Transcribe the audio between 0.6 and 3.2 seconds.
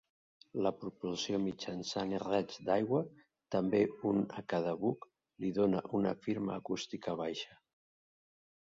La propulsió mitjançant raig d'aigua,